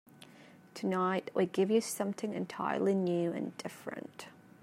Tonight 0.73 1.29
we 1.35 1.45
give 1.45 1.69
you 1.69 1.79
something 1.79 2.33
entirely 2.33 2.95
new 2.95 3.31
and 3.33 3.55
different. 3.57 4.29